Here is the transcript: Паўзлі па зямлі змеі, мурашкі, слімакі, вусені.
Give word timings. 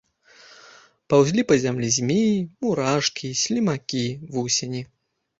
Паўзлі 1.13 1.41
па 1.49 1.57
зямлі 1.63 1.89
змеі, 1.97 2.37
мурашкі, 2.65 3.27
слімакі, 3.43 4.01
вусені. 4.37 4.81